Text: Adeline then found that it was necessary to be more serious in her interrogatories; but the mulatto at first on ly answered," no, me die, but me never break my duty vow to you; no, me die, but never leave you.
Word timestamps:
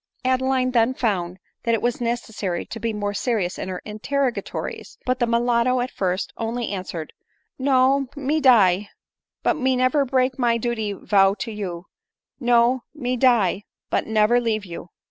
Adeline 0.25 0.71
then 0.71 0.95
found 0.95 1.37
that 1.61 1.75
it 1.75 1.81
was 1.83 2.01
necessary 2.01 2.65
to 2.65 2.79
be 2.79 2.91
more 2.91 3.13
serious 3.13 3.59
in 3.59 3.69
her 3.69 3.83
interrogatories; 3.85 4.97
but 5.05 5.19
the 5.19 5.27
mulatto 5.27 5.79
at 5.79 5.91
first 5.91 6.33
on 6.37 6.55
ly 6.55 6.63
answered," 6.63 7.13
no, 7.69 8.07
me 8.15 8.39
die, 8.41 8.89
but 9.43 9.53
me 9.57 9.75
never 9.75 10.03
break 10.03 10.39
my 10.39 10.57
duty 10.57 10.91
vow 10.91 11.35
to 11.35 11.51
you; 11.51 11.85
no, 12.39 12.81
me 12.95 13.15
die, 13.15 13.63
but 13.91 14.07
never 14.07 14.39
leave 14.41 14.65
you. 14.65 14.89